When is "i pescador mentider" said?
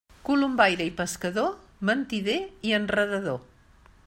0.87-2.39